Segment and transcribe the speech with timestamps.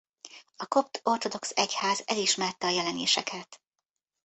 [0.55, 3.61] A kopt ortodox egyház elismerte a jelenéseket.